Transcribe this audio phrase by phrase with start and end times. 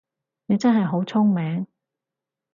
[0.47, 1.67] 你真係好聰明